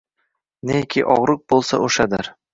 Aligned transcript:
Neki 0.69 1.03
ogʼriq 1.17 1.45
boʼlsa, 1.55 1.81
oʼshadir. 1.89 2.35